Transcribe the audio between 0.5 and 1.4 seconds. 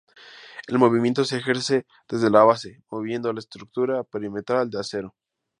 El movimiento se